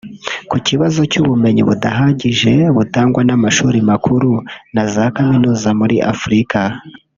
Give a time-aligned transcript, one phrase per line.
[0.49, 4.31] Ku kibazo cy’ubumenyi budahagije butangwa mu mashuri makuru
[4.73, 6.59] na za kaminuza muri Africa